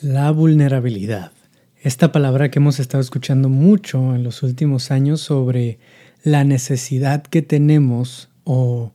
[0.00, 1.32] La vulnerabilidad.
[1.80, 5.78] Esta palabra que hemos estado escuchando mucho en los últimos años sobre
[6.24, 8.92] la necesidad que tenemos o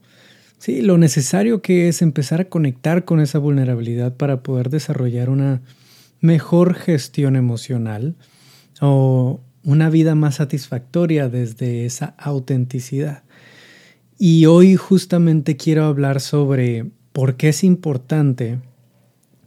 [0.57, 5.61] sí, lo necesario que es empezar a conectar con esa vulnerabilidad para poder desarrollar una
[6.19, 8.15] mejor gestión emocional
[8.81, 13.23] o una vida más satisfactoria desde esa autenticidad.
[14.17, 18.59] Y hoy justamente quiero hablar sobre por qué es importante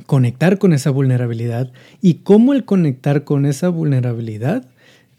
[0.07, 4.65] conectar con esa vulnerabilidad y cómo el conectar con esa vulnerabilidad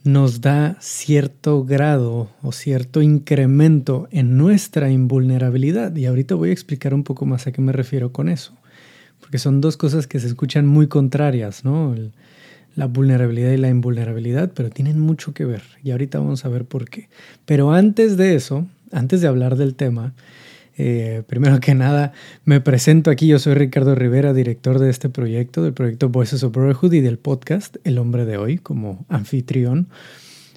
[0.04, 5.96] nos da cierto grado o cierto incremento en nuestra invulnerabilidad.
[5.96, 8.54] Y ahorita voy a explicar un poco más a qué me refiero con eso,
[9.20, 11.96] porque son dos cosas que se escuchan muy contrarias, ¿no?
[12.76, 16.66] la vulnerabilidad y la invulnerabilidad, pero tienen mucho que ver y ahorita vamos a ver
[16.66, 17.10] por qué.
[17.46, 20.14] Pero antes de eso, antes de hablar del tema,
[20.84, 22.12] eh, primero que nada,
[22.44, 23.28] me presento aquí.
[23.28, 27.20] Yo soy Ricardo Rivera, director de este proyecto, del proyecto Voices of Brotherhood y del
[27.20, 29.90] podcast El Hombre de Hoy como anfitrión.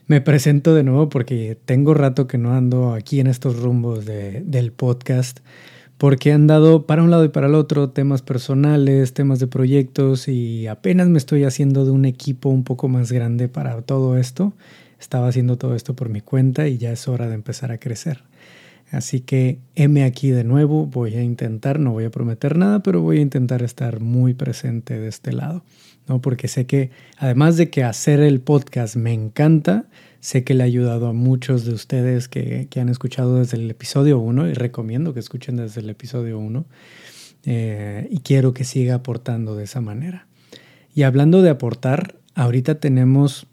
[0.07, 4.73] Me presento de nuevo porque tengo rato que no ando aquí en estos rumbos del
[4.73, 5.41] podcast,
[5.99, 10.27] porque han dado para un lado y para el otro temas personales, temas de proyectos
[10.29, 14.55] y apenas me estoy haciendo de un equipo un poco más grande para todo esto.
[14.99, 18.23] Estaba haciendo todo esto por mi cuenta y ya es hora de empezar a crecer.
[18.95, 23.03] Así que heme aquí de nuevo, voy a intentar, no voy a prometer nada, pero
[23.03, 25.65] voy a intentar estar muy presente de este lado,
[26.07, 26.21] ¿no?
[26.21, 29.87] Porque sé que además de que hacer el podcast me encanta,
[30.21, 34.21] sé que le ha ayudado a muchos de ustedes que, han escuchado desde el episodio
[34.21, 36.65] 1 y recomiendo que escuchen desde el episodio 1
[37.47, 40.29] eh, y quiero que siga aportando de esa manera.
[40.95, 43.49] Y hablando de aportar, ahorita tenemos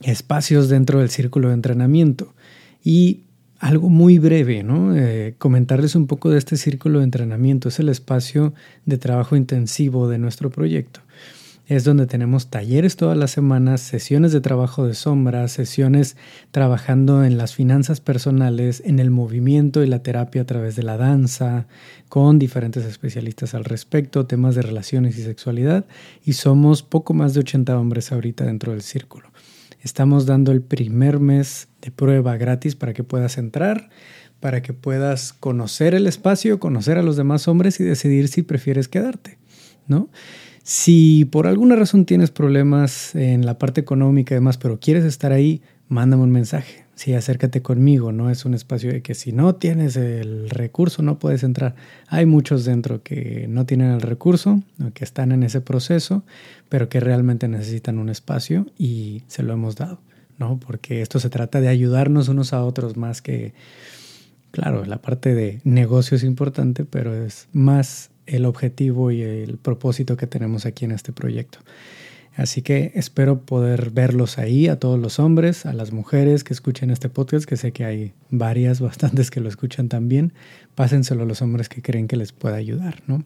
[0.00, 2.34] espacios dentro del círculo de entrenamiento
[2.82, 3.24] y
[3.60, 4.96] algo muy breve, ¿no?
[4.96, 7.68] Eh, comentarles un poco de este círculo de entrenamiento.
[7.68, 8.54] Es el espacio
[8.86, 11.00] de trabajo intensivo de nuestro proyecto.
[11.66, 16.16] Es donde tenemos talleres todas las semanas, sesiones de trabajo de sombra, sesiones
[16.50, 20.96] trabajando en las finanzas personales, en el movimiento y la terapia a través de la
[20.96, 21.68] danza,
[22.08, 25.84] con diferentes especialistas al respecto, temas de relaciones y sexualidad.
[26.24, 29.28] Y somos poco más de 80 hombres ahorita dentro del círculo.
[29.82, 33.90] Estamos dando el primer mes de prueba gratis para que puedas entrar,
[34.40, 38.88] para que puedas conocer el espacio, conocer a los demás hombres y decidir si prefieres
[38.88, 39.38] quedarte,
[39.86, 40.08] ¿no?
[40.62, 45.32] Si por alguna razón tienes problemas en la parte económica y demás, pero quieres estar
[45.32, 46.84] ahí, mándame un mensaje.
[46.94, 51.18] Sí, acércate conmigo, no es un espacio de que si no tienes el recurso no
[51.18, 51.74] puedes entrar.
[52.08, 56.24] Hay muchos dentro que no tienen el recurso, que están en ese proceso,
[56.68, 59.98] pero que realmente necesitan un espacio y se lo hemos dado,
[60.40, 60.58] ¿no?
[60.58, 63.52] Porque esto se trata de ayudarnos unos a otros más que,
[64.50, 70.16] claro, la parte de negocio es importante, pero es más el objetivo y el propósito
[70.16, 71.60] que tenemos aquí en este proyecto.
[72.36, 76.90] Así que espero poder verlos ahí, a todos los hombres, a las mujeres que escuchen
[76.90, 80.32] este podcast, que sé que hay varias, bastantes que lo escuchan también.
[80.74, 83.24] Pásenselo a los hombres que creen que les pueda ayudar, ¿no?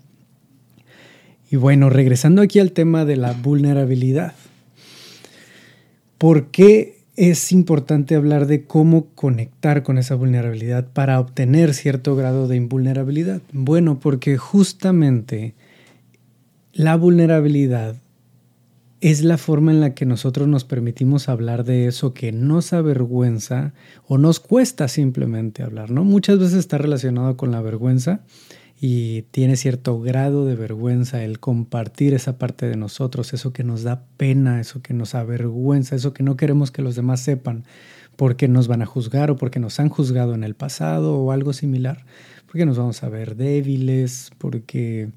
[1.49, 4.35] Y bueno, regresando aquí al tema de la vulnerabilidad.
[6.19, 12.49] ¿Por qué es importante hablar de cómo conectar con esa vulnerabilidad para obtener cierto grado
[12.49, 13.41] de invulnerabilidad?
[13.53, 15.55] Bueno, porque justamente
[16.73, 17.97] la vulnerabilidad
[19.01, 23.75] es la forma en la que nosotros nos permitimos hablar de eso que nos avergüenza
[24.09, 26.05] o nos cuesta simplemente hablar, ¿no?
[26.05, 28.23] Muchas veces está relacionado con la vergüenza
[28.81, 33.83] y tiene cierto grado de vergüenza el compartir esa parte de nosotros, eso que nos
[33.83, 37.65] da pena, eso que nos avergüenza, eso que no queremos que los demás sepan
[38.17, 41.53] porque nos van a juzgar o porque nos han juzgado en el pasado o algo
[41.53, 42.05] similar,
[42.47, 45.11] porque nos vamos a ver débiles, porque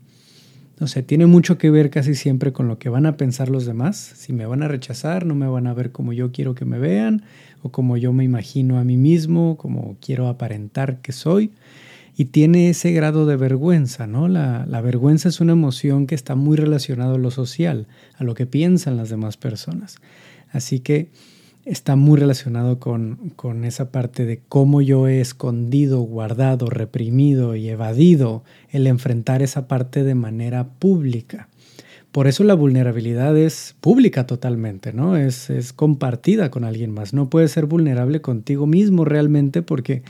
[0.80, 3.66] no sé, tiene mucho que ver casi siempre con lo que van a pensar los
[3.66, 3.98] demás.
[3.98, 6.78] Si me van a rechazar, no me van a ver como yo quiero que me
[6.78, 7.24] vean
[7.64, 11.52] o como yo me imagino a mí mismo, como quiero aparentar que soy.
[12.20, 14.28] Y tiene ese grado de vergüenza, ¿no?
[14.28, 18.48] La, vergüenza es una emoción que está muy relacionada a lo social, a lo que
[18.48, 19.98] piensan las demás personas.
[20.52, 21.10] Así que
[21.64, 27.70] está muy relacionado con, con, esa parte de cómo yo he escondido, guardado, reprimido y
[27.70, 31.50] evadido el enfrentar esa parte de manera pública.
[32.12, 35.18] Por eso la vulnerabilidad es pública totalmente, ¿no?
[35.18, 37.14] Es, es compartida con alguien más.
[37.14, 40.02] No puedes ser vulnerable contigo mismo realmente porque,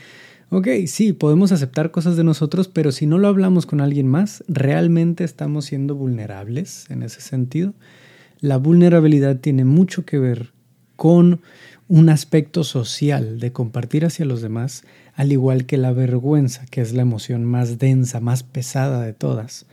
[0.49, 4.43] ok, sí, podemos aceptar cosas de nosotros, pero si no lo hablamos con alguien más,
[4.47, 7.73] ¿realmente estamos siendo vulnerables en ese sentido?
[8.39, 10.51] La vulnerabilidad tiene mucho que ver
[10.95, 11.41] con
[11.87, 14.83] un aspecto social de compartir hacia los demás,
[15.15, 19.65] al igual que la vergüenza, que es la emoción más densa, más pesada de todas.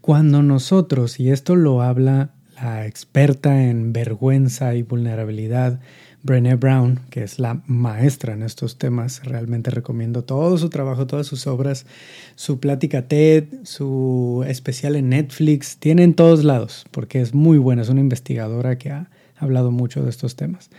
[0.00, 2.30] Cuando nosotros, y esto lo habla
[2.62, 5.80] la experta en vergüenza y vulnerabilidad,
[6.22, 9.24] Brené Brown, que es la maestra en estos temas.
[9.24, 11.86] Realmente recomiendo todo su trabajo, todas sus obras,
[12.34, 15.78] su plática TED, su especial en Netflix.
[15.78, 17.82] Tiene en todos lados, porque es muy buena.
[17.82, 20.70] Es una investigadora que ha hablado mucho de estos temas.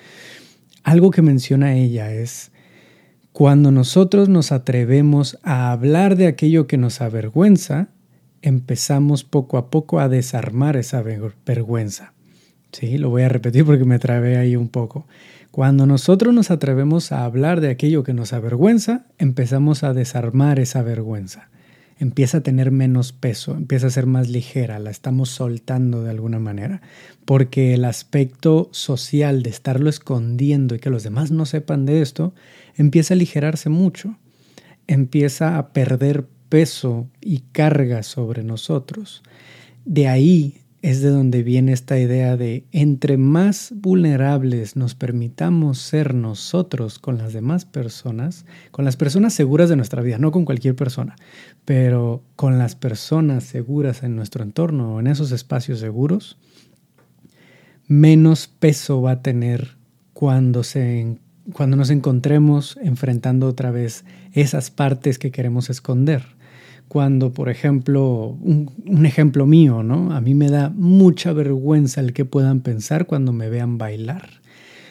[0.83, 2.51] Algo que menciona ella es,
[3.31, 7.89] cuando nosotros nos atrevemos a hablar de aquello que nos avergüenza,
[8.41, 12.13] empezamos poco a poco a desarmar esa vergüenza.
[12.71, 15.05] Sí, lo voy a repetir porque me trabé ahí un poco.
[15.51, 20.81] Cuando nosotros nos atrevemos a hablar de aquello que nos avergüenza, empezamos a desarmar esa
[20.81, 21.49] vergüenza.
[21.99, 26.39] Empieza a tener menos peso, empieza a ser más ligera, la estamos soltando de alguna
[26.39, 26.81] manera,
[27.25, 32.33] porque el aspecto social de estarlo escondiendo y que los demás no sepan de esto,
[32.75, 34.17] empieza a aligerarse mucho,
[34.87, 39.21] empieza a perder peso y carga sobre nosotros.
[39.85, 46.15] De ahí es de donde viene esta idea de entre más vulnerables nos permitamos ser
[46.15, 50.75] nosotros con las demás personas, con las personas seguras de nuestra vida, no con cualquier
[50.75, 51.15] persona,
[51.65, 56.37] pero con las personas seguras en nuestro entorno o en esos espacios seguros,
[57.87, 59.77] menos peso va a tener
[60.13, 61.19] cuando, se,
[61.53, 66.40] cuando nos encontremos enfrentando otra vez esas partes que queremos esconder
[66.91, 70.11] cuando, por ejemplo, un, ejemplo mío, ¿no?
[70.13, 74.41] A mí me da mucha vergüenza el que puedan pensar cuando me vean bailar.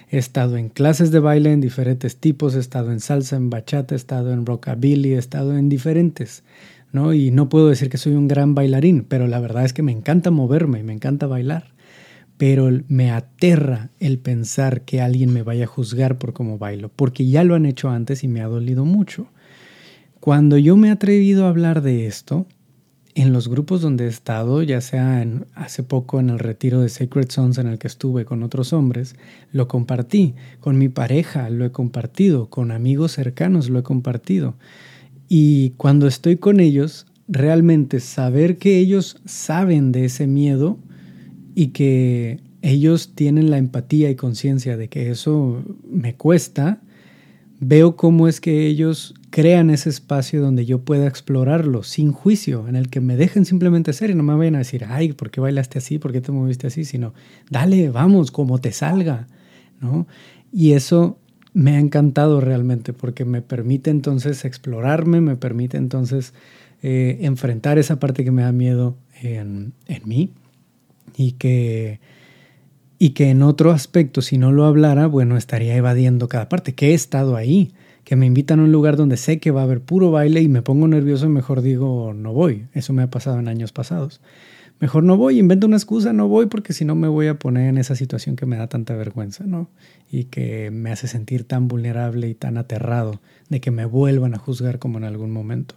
[0.08, 3.94] He estado en clases de baile en diferentes tipos, he estado en salsa, en bachata,
[3.94, 6.42] he estado en rockabilly, he estado en diferentes,
[6.90, 7.12] ¿no?
[7.12, 9.92] Y no puedo decir que soy un gran bailarín, pero la verdad es que me
[9.92, 11.74] encanta moverme y me encanta bailar.
[12.38, 17.26] Pero me aterra el pensar que alguien me vaya a juzgar por cómo bailo, porque
[17.26, 19.26] ya lo han hecho antes y me ha dolido mucho.
[20.20, 22.46] Cuando yo me he atrevido a hablar de esto,
[23.14, 26.88] en los grupos donde he estado, ya sea en, hace poco en el retiro de
[26.88, 29.16] Sacred Sons en el que estuve con otros hombres,
[29.50, 30.34] lo compartí.
[30.60, 34.56] Con mi pareja lo he compartido, con amigos cercanos lo he compartido.
[35.28, 40.78] Y cuando estoy con ellos, realmente saber que ellos saben de ese miedo
[41.54, 46.82] y que ellos tienen la empatía y conciencia de que eso me cuesta,
[47.60, 52.74] veo cómo es que ellos crean ese espacio donde yo pueda explorarlo sin juicio, en
[52.74, 55.40] el que me dejen simplemente ser y no me vayan a decir, ay, ¿por qué
[55.40, 55.98] bailaste así?
[55.98, 56.84] ¿Por qué te moviste así?
[56.84, 57.14] Sino,
[57.50, 59.28] dale, vamos, como te salga,
[59.80, 60.06] ¿no?
[60.52, 61.18] Y eso
[61.52, 66.32] me ha encantado realmente porque me permite entonces explorarme, me permite entonces
[66.82, 70.30] eh, enfrentar esa parte que me da miedo en, en mí
[71.16, 72.00] y que
[73.02, 76.90] y que en otro aspecto, si no lo hablara, bueno, estaría evadiendo cada parte, que
[76.90, 77.72] he estado ahí,
[78.04, 80.48] que me invitan a un lugar donde sé que va a haber puro baile y
[80.48, 82.66] me pongo nervioso y mejor digo, no voy.
[82.74, 84.20] Eso me ha pasado en años pasados.
[84.80, 87.70] Mejor no voy, invento una excusa, no voy porque si no me voy a poner
[87.70, 89.70] en esa situación que me da tanta vergüenza, ¿no?
[90.10, 94.38] Y que me hace sentir tan vulnerable y tan aterrado de que me vuelvan a
[94.38, 95.74] juzgar como en algún momento.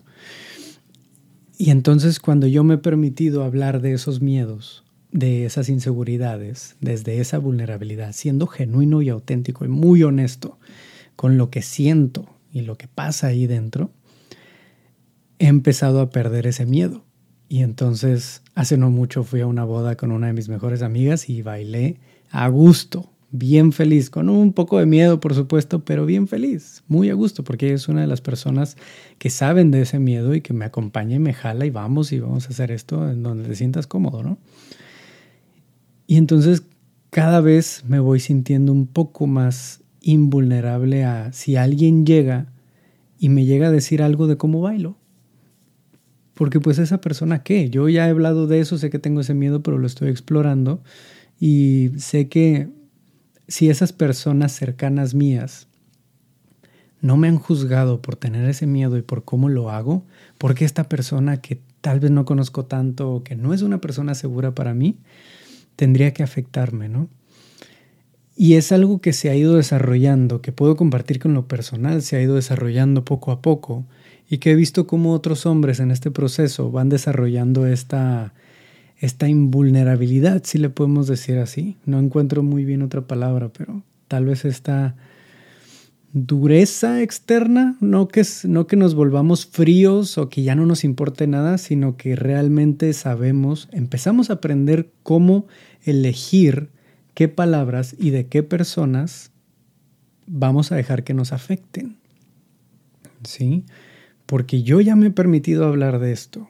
[1.57, 7.21] Y entonces cuando yo me he permitido hablar de esos miedos, de esas inseguridades, desde
[7.21, 10.57] esa vulnerabilidad, siendo genuino y auténtico y muy honesto
[11.15, 13.91] con lo que siento y lo que pasa ahí dentro,
[15.37, 17.05] he empezado a perder ese miedo.
[17.47, 21.29] Y entonces, hace no mucho fui a una boda con una de mis mejores amigas
[21.29, 21.99] y bailé
[22.31, 27.11] a gusto, bien feliz, con un poco de miedo, por supuesto, pero bien feliz, muy
[27.11, 28.77] a gusto, porque ella es una de las personas
[29.19, 32.19] que saben de ese miedo y que me acompaña y me jala y vamos y
[32.19, 34.39] vamos a hacer esto en donde te sientas cómodo, ¿no?
[36.07, 36.63] Y entonces
[37.09, 42.47] cada vez me voy sintiendo un poco más invulnerable a si alguien llega
[43.17, 44.97] y me llega a decir algo de cómo bailo.
[46.33, 49.33] Porque pues esa persona qué, yo ya he hablado de eso, sé que tengo ese
[49.33, 50.81] miedo, pero lo estoy explorando.
[51.39, 52.69] Y sé que
[53.47, 55.67] si esas personas cercanas mías
[57.01, 60.05] no me han juzgado por tener ese miedo y por cómo lo hago,
[60.37, 64.15] porque esta persona que tal vez no conozco tanto o que no es una persona
[64.15, 64.97] segura para mí,
[65.75, 67.09] tendría que afectarme, ¿no?
[68.35, 72.15] Y es algo que se ha ido desarrollando, que puedo compartir con lo personal, se
[72.15, 73.85] ha ido desarrollando poco a poco
[74.29, 78.33] y que he visto cómo otros hombres en este proceso van desarrollando esta,
[78.97, 81.77] esta invulnerabilidad, si le podemos decir así.
[81.85, 84.95] No encuentro muy bien otra palabra, pero tal vez esta
[86.13, 91.25] dureza externa, no que, no que nos volvamos fríos o que ya no nos importe
[91.25, 95.47] nada, sino que realmente sabemos, empezamos a aprender cómo
[95.83, 96.69] elegir
[97.15, 99.31] qué palabras y de qué personas
[100.27, 101.97] vamos a dejar que nos afecten.
[103.23, 103.65] ¿Sí?
[104.27, 106.49] Porque yo ya me he permitido hablar de esto.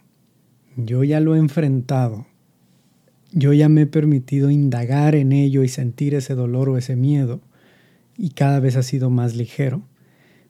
[0.76, 2.26] yo ya lo he enfrentado,
[3.32, 7.42] yo ya me he permitido indagar en ello y sentir ese dolor o ese miedo,
[8.18, 9.84] y cada vez ha sido más ligero.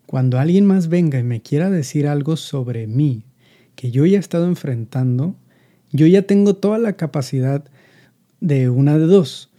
[0.05, 3.24] Cuando alguien más venga y me quiera decir algo sobre mí
[3.75, 5.36] que yo ya he estado enfrentando,
[5.91, 7.63] yo ya tengo toda la capacidad
[8.39, 9.50] de una de dos.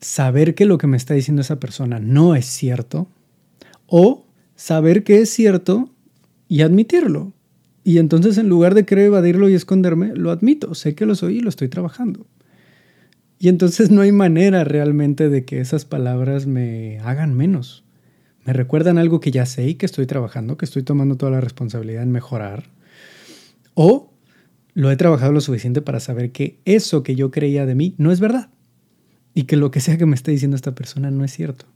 [0.00, 3.08] Saber que lo que me está diciendo esa persona no es cierto
[3.86, 4.24] o
[4.56, 5.90] saber que es cierto
[6.48, 7.32] y admitirlo.
[7.84, 11.38] Y entonces en lugar de querer evadirlo y esconderme, lo admito, sé que lo soy
[11.38, 12.26] y lo estoy trabajando.
[13.42, 17.82] Y entonces no hay manera realmente de que esas palabras me hagan menos.
[18.44, 21.40] Me recuerdan algo que ya sé y que estoy trabajando, que estoy tomando toda la
[21.40, 22.70] responsabilidad en mejorar.
[23.74, 24.12] O
[24.74, 28.12] lo he trabajado lo suficiente para saber que eso que yo creía de mí no
[28.12, 28.48] es verdad.
[29.34, 31.66] Y que lo que sea que me esté diciendo esta persona no es cierto.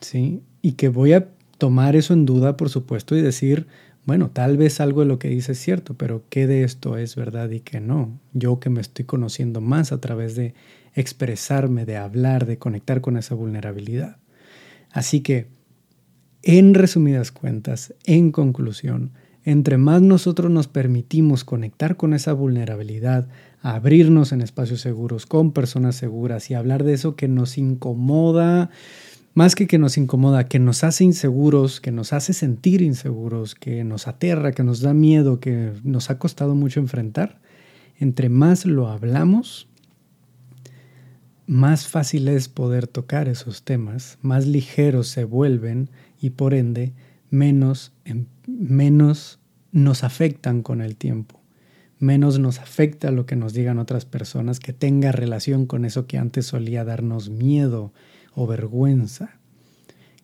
[0.00, 0.40] ¿Sí?
[0.62, 1.28] Y que voy a
[1.58, 3.66] tomar eso en duda, por supuesto, y decir,
[4.06, 7.16] bueno, tal vez algo de lo que dice es cierto, pero ¿qué de esto es
[7.16, 8.20] verdad y qué no?
[8.32, 10.54] Yo que me estoy conociendo más a través de
[10.94, 14.18] expresarme, de hablar, de conectar con esa vulnerabilidad.
[14.90, 15.48] Así que,
[16.42, 19.12] en resumidas cuentas, en conclusión,
[19.44, 23.28] entre más nosotros nos permitimos conectar con esa vulnerabilidad,
[23.60, 28.70] abrirnos en espacios seguros, con personas seguras y hablar de eso que nos incomoda,
[29.34, 33.82] más que que nos incomoda, que nos hace inseguros, que nos hace sentir inseguros, que
[33.82, 37.40] nos aterra, que nos da miedo, que nos ha costado mucho enfrentar,
[37.98, 39.68] entre más lo hablamos,
[41.46, 46.92] más fácil es poder tocar esos temas, más ligeros se vuelven y por ende
[47.28, 49.40] menos, em, menos
[49.72, 51.40] nos afectan con el tiempo,
[51.98, 56.18] menos nos afecta lo que nos digan otras personas que tenga relación con eso que
[56.18, 57.92] antes solía darnos miedo
[58.34, 59.38] o vergüenza,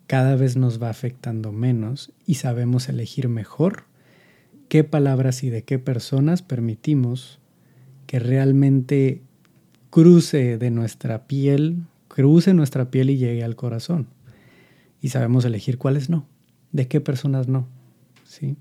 [0.06, 3.84] cada vez nos va afectando menos y sabemos elegir mejor
[4.68, 7.38] qué palabras y de qué personas permitimos
[8.06, 9.22] que realmente
[9.90, 14.08] cruce de nuestra piel, cruce nuestra piel y llegue al corazón.
[15.00, 16.26] Y sabemos elegir cuáles no,
[16.72, 17.68] de qué personas no.
[18.24, 18.56] ¿sí?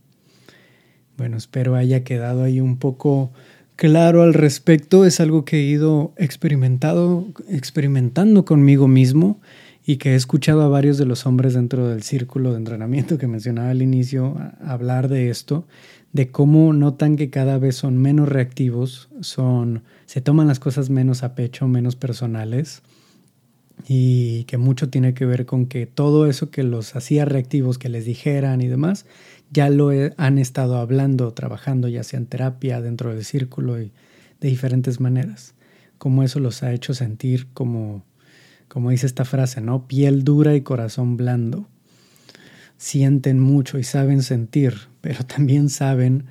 [1.18, 3.32] Bueno, espero haya quedado ahí un poco
[3.80, 5.06] claro al respecto.
[5.06, 9.40] Es algo que he ido experimentado, experimentando conmigo mismo
[9.86, 13.28] y que he escuchado a varios de los hombres dentro del círculo de entrenamiento que
[13.28, 15.66] mencionaba al inicio hablar de esto,
[16.12, 21.24] de cómo notan que cada vez son menos reactivos, son, se toman las cosas menos
[21.24, 22.82] a pecho, menos personales
[23.88, 27.88] y que mucho tiene que ver con que todo eso que los hacía reactivos, que
[27.88, 29.06] les dijeran y demás,
[29.52, 33.92] ya lo han estado hablando, trabajando, ya sea en terapia, dentro del círculo y
[34.40, 35.54] de diferentes maneras.
[35.98, 38.04] Como eso los ha hecho sentir como,
[38.68, 39.88] como dice esta frase, ¿no?
[39.88, 41.68] Piel dura y corazón blando.
[42.78, 46.26] Sienten mucho y saben sentir, pero también saben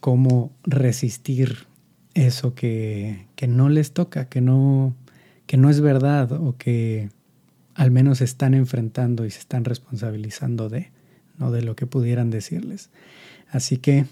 [0.00, 1.66] cómo resistir
[2.14, 4.94] eso que, que no les toca, que no,
[5.46, 7.08] que no es verdad o que
[7.74, 10.92] al menos están enfrentando y se están responsabilizando de
[11.38, 12.90] no de lo que pudieran decirles.
[13.50, 14.06] Así que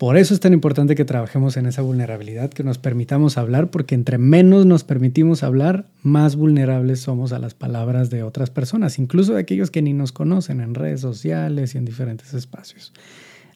[0.00, 3.94] por eso es tan importante que trabajemos en esa vulnerabilidad, que nos permitamos hablar, porque
[3.94, 9.34] entre menos nos permitimos hablar, más vulnerables somos a las palabras de otras personas, incluso
[9.34, 12.94] de aquellos que ni nos conocen en redes sociales y en diferentes espacios.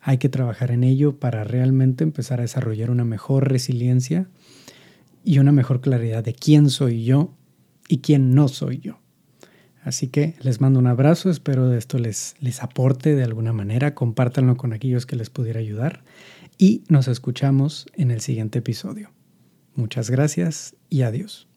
[0.03, 4.29] Hay que trabajar en ello para realmente empezar a desarrollar una mejor resiliencia
[5.25, 7.33] y una mejor claridad de quién soy yo
[7.89, 8.99] y quién no soy yo.
[9.85, 13.95] Así que les mando un abrazo, espero de esto les, les aporte de alguna manera,
[13.95, 16.03] compártanlo con aquellos que les pudiera ayudar
[16.57, 19.11] y nos escuchamos en el siguiente episodio.
[19.75, 21.49] Muchas gracias y adiós.